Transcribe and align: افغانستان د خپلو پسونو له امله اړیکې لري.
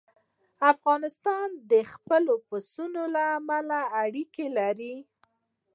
افغانستان 0.73 1.47
د 1.71 1.73
خپلو 1.93 2.33
پسونو 2.47 3.01
له 3.15 3.23
امله 3.37 3.79
اړیکې 4.03 4.45
لري. 4.57 4.95